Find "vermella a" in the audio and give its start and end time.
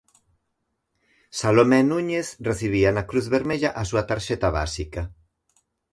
3.35-3.83